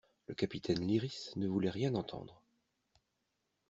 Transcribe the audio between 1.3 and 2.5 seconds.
ne voulait rien entendre.